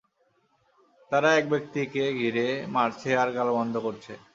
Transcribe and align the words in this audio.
তারা 1.11 1.29
এক 1.39 1.45
ব্যক্তিকে 1.49 2.03
ঘিরে 2.19 2.47
মারছে 2.75 3.09
আর 3.21 3.29
গালমন্দ 3.37 3.75
করছে। 3.85 4.13